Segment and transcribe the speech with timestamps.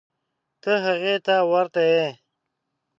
[0.61, 2.07] ته هغې ته ورته یې.